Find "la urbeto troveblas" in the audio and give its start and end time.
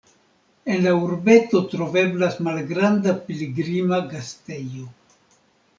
0.85-2.41